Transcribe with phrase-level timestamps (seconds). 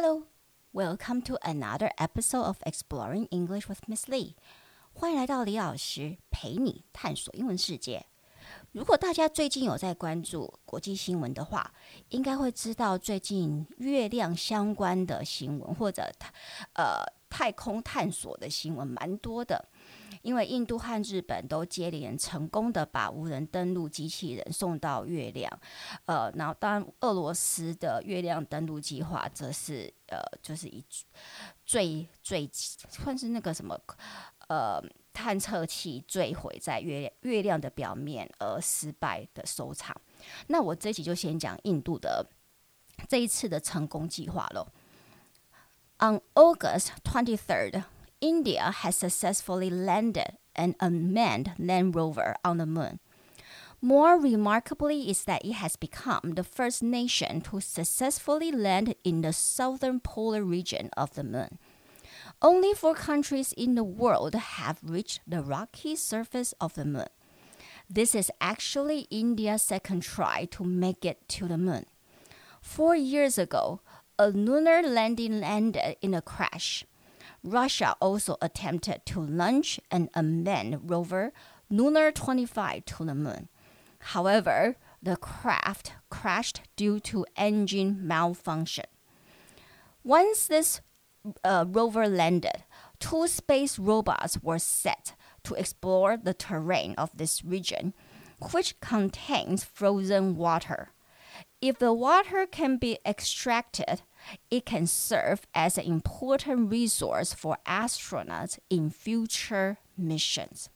[0.00, 0.22] Hello,
[0.72, 4.36] welcome to another episode of Exploring English with Miss Lee。
[4.92, 8.06] 欢迎来到李老师陪你探索英文世界。
[8.70, 11.72] 如果大家最近有在关注国际新闻的话，
[12.10, 16.08] 应该会知道最近月亮相关的新闻或者
[16.74, 19.68] 呃太空探索的新闻蛮多的。
[20.22, 25.50] 因为印度和日本都接连成功的把无人登陆机器人送到月亮，
[26.06, 30.84] 呃，然后当然俄罗斯的月亮登陆计划则是呃，就是一
[31.64, 33.78] 最最算是那个什么
[34.48, 39.94] 呃探测器坠毁在月亮月亮的表面而失败的收场。
[40.46, 42.26] 那我这集就先讲印度的
[43.08, 44.66] 这一次的成功计划喽。
[46.00, 47.82] On August twenty third.
[48.20, 52.98] India has successfully landed an unmanned land rover on the moon.
[53.80, 59.32] More remarkably is that it has become the first nation to successfully land in the
[59.32, 61.58] southern polar region of the moon.
[62.42, 67.06] Only four countries in the world have reached the rocky surface of the moon.
[67.88, 71.86] This is actually India's second try to make it to the moon.
[72.60, 73.80] Four years ago,
[74.18, 76.84] a lunar landing landed in a crash.
[77.50, 81.32] Russia also attempted to launch an unmanned rover
[81.70, 83.48] Lunar 25 to the moon.
[83.98, 88.84] However, the craft crashed due to engine malfunction.
[90.02, 90.80] Once this
[91.44, 92.64] uh, rover landed,
[92.98, 97.94] two space robots were set to explore the terrain of this region,
[98.52, 100.90] which contains frozen water.
[101.60, 104.02] If the water can be extracted,
[104.49, 110.67] it can serve as an important resource for astronauts in future missions.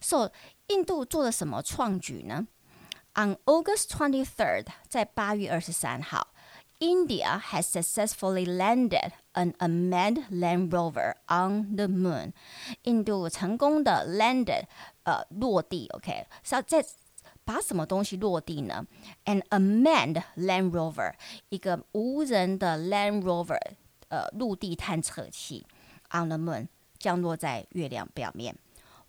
[0.00, 0.30] So,
[0.68, 2.46] 印度做了什么创举呢？
[3.14, 6.28] On August 23rd，在八月二十三号，
[6.80, 12.32] India has successfully landed an unmanned land rover on the moon。
[12.82, 14.64] 印度成功的 landed
[15.04, 16.84] 呃落地，OK，是在
[17.48, 18.86] 把什么东西落地呢？
[19.24, 21.14] An unmanned Land Rover，
[21.48, 23.60] 一个无人的 Land Rover，
[24.08, 25.66] 呃，陆地探测器，
[26.10, 28.56] on the moon 降落在月亮表面。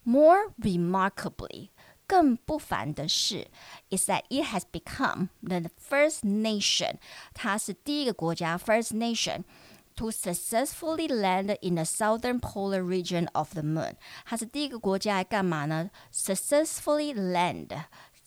[0.04, 1.70] More remarkably，
[2.06, 3.48] 更不凡的是，
[3.90, 6.96] is that it has become the first nation，
[7.34, 13.94] 它是第一个国家，first nation。to successfully land in the southern polar region of the moon，
[14.26, 15.90] 它是第一个国家来干嘛呢？
[16.14, 17.70] successfully land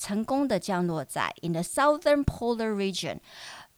[0.02, 3.18] 成功的降落在 in the southern polar region。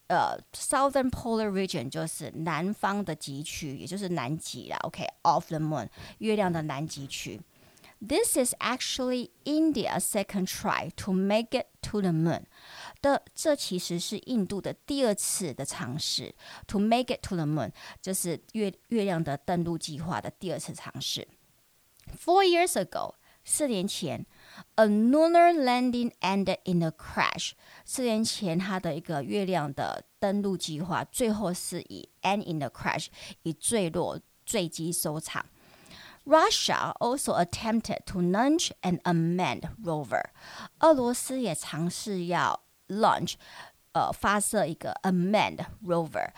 [0.09, 4.77] 呃，southern polar region 就是南方的极区，也就是南极啦。
[4.83, 5.89] OK，of、okay, the moon，
[6.19, 7.41] 月亮的南极区。
[8.01, 12.45] This is actually India's second try to make it to the moon.
[13.03, 16.35] 的，这其实是印度的第二次的尝试。
[16.67, 21.29] To make it to the moon，就是月月亮的登陆计划的第二次尝试。
[22.19, 24.25] Four years ago，四年前
[24.77, 27.53] ，a lunar landing ended in a crash。
[27.85, 33.07] 四年前，它的一个月亮的登陆计划最后是以 end in a crash，
[33.43, 35.47] 以坠落、坠机收场。
[36.25, 40.23] Russia also attempted to launch an unmanned rover。
[40.81, 43.35] 俄罗斯也尝试要 launch，
[43.93, 46.31] 呃，发射一个 unmanned rover，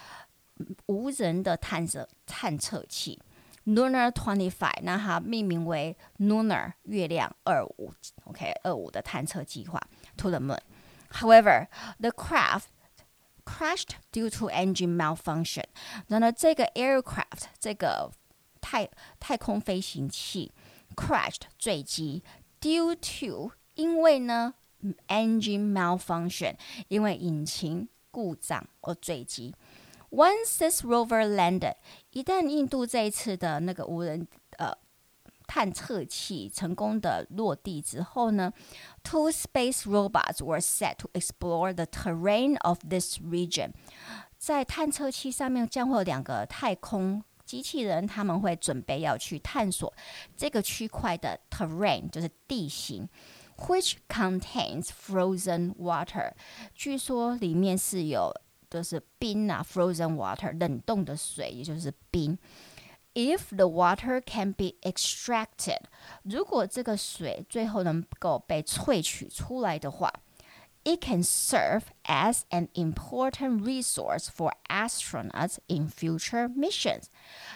[0.87, 3.21] 无人的探测探测器。
[3.68, 9.82] Lunar Twenty Five，那它命名为 Lunar 月亮二五，OK 二五的探测计划
[10.16, 10.60] to the moon。
[11.12, 11.68] However,
[12.00, 12.68] the craft
[13.44, 15.66] crashed due to engine malfunction。
[16.08, 18.12] 然而，这个 aircraft 这个
[18.62, 18.90] 太
[19.20, 20.54] 太空飞行器
[20.96, 22.24] crashed 坠机
[22.62, 24.54] ，due to 因为呢
[25.10, 26.56] engine malfunction，
[26.88, 29.54] 因为引擎故障而坠机。
[30.10, 31.76] Once this rover landed，
[32.12, 34.74] 一旦印度这一次的那个无人呃
[35.46, 38.52] 探测器成功的落地之后呢
[39.04, 43.72] ，two space robots were set to explore the terrain of this region。
[44.38, 49.94] 在探测器上面将会有两个太空机器人，他们会准备要去探索
[50.36, 53.10] 这个区块的 terrain，就是地形。
[53.58, 56.34] Which contains frozen water，
[56.76, 58.32] 据说里面是有
[58.71, 62.39] 就是冰啊，frozen water 冷冻的水，也就是冰。
[63.15, 65.81] If the water can be extracted，
[66.23, 70.11] 如果这个水最后能够被萃取出来的话，
[70.85, 77.05] it can serve as an important resource for astronauts in future missions。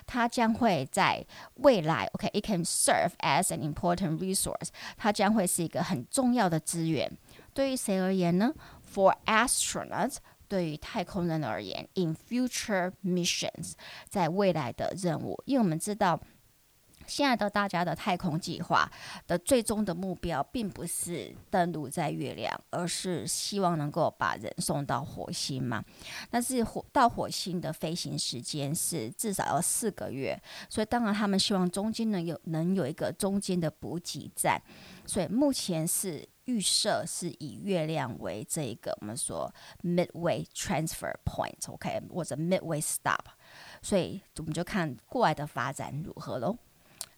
[0.05, 4.69] 它将会在未来，OK，it can serve as an important resource。
[4.99, 7.11] 它将会是一个很重要的资源。
[7.55, 8.53] 对于谁而言呢？
[8.95, 10.17] For astronauts
[10.52, 13.72] 对于太空人而言，in future missions，
[14.10, 16.20] 在未来的任务，因为我们知道。
[17.08, 18.90] 现在的大家的太空计划
[19.28, 25.84] 的最终的目标，并不是登陆在月亮，而是希望能够把人送到火星嘛。
[26.30, 30.40] 但是火到火星的飞行时间是至少要四个月，
[30.70, 34.62] 所以当然他们希望中间能有能有一个中间的补给站。
[35.06, 39.54] 所以目前是预设是以月亮为这一个我们说
[39.84, 43.26] midway transfer point，OK，或者 midway stop。
[43.82, 46.58] 所以我们就看过来的发展如何喽。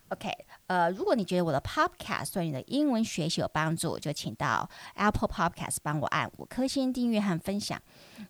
[0.10, 0.30] OK，
[0.68, 7.81] 呃，如果你觉得我的 Podcast 对你的英文学习有帮助，就请到 Apple Podcast 帮我按五颗星订阅和分享，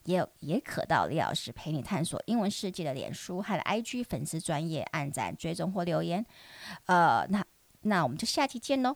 [0.06, 6.26] 也有也可到李老师陪你探索英文世界的脸书和 IG 粉丝专业按赞追踪或留言。
[6.86, 7.44] 呃，那
[7.82, 8.96] 那我们就下期见喽